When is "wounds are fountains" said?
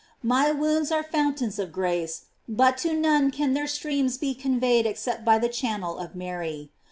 0.51-1.59